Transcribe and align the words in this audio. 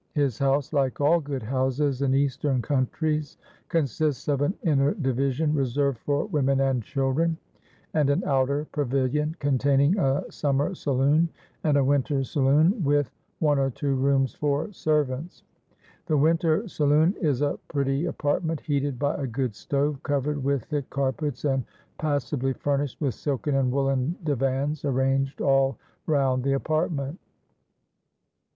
His 0.15 0.39
house, 0.39 0.73
like 0.73 0.99
all 0.99 1.19
good 1.19 1.43
houses 1.43 2.01
in 2.01 2.15
Eastern 2.15 2.59
countries, 2.59 3.37
consists 3.69 4.27
of 4.27 4.41
an 4.41 4.55
inner 4.63 4.95
division 4.95 5.53
reserved 5.53 5.99
for 5.99 6.25
women 6.25 6.59
and 6.59 6.81
children, 6.81 7.37
and 7.93 8.09
an 8.09 8.23
outer 8.25 8.65
pavilion, 8.71 9.35
containing 9.37 9.99
a 9.99 10.23
summer 10.31 10.73
saloon, 10.73 11.29
and 11.63 11.77
a 11.77 11.83
winter 11.83 12.23
saloon, 12.23 12.83
with 12.83 13.11
one 13.37 13.59
or 13.59 13.69
two 13.69 13.93
rooms 13.93 14.33
for 14.33 14.73
servants. 14.73 15.43
The 16.07 16.17
winter 16.17 16.67
saloon 16.67 17.13
is 17.21 17.43
a 17.43 17.59
pretty 17.67 18.07
apartment 18.07 18.61
heated 18.61 18.97
by 18.97 19.13
a 19.17 19.27
good 19.27 19.53
stove, 19.53 20.01
covered 20.01 20.43
with 20.43 20.63
thick 20.65 20.89
carpets, 20.89 21.45
and 21.45 21.63
passably 21.99 22.53
furnished 22.53 22.99
with 22.99 23.13
silken 23.13 23.53
and 23.53 23.71
woollen 23.71 24.15
divans 24.23 24.83
arranged 24.83 25.41
all 25.41 25.77
round 26.07 26.43
the 26.43 26.53
apartment. 26.53 27.19